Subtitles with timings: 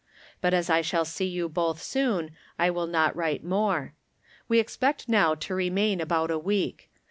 [0.41, 3.93] But, as I shall see you both soon, I will not write more.
[4.47, 6.89] We expect now to remain about a week.